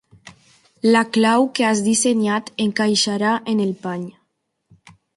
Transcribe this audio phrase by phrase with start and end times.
[0.95, 4.11] La clau que has dissenyat encaixarà en el pany.